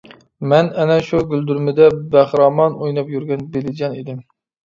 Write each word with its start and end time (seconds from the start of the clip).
مەن 0.51 0.69
ئەنە 0.83 0.95
شۇ 1.09 1.19
گۈلدۈرمىدە 1.33 1.89
بەخىرامان 2.15 2.79
ئويناپ 2.79 3.13
يۈرگەن 3.17 3.47
بېلىجان 3.57 3.99
ئىدىم. 4.01 4.19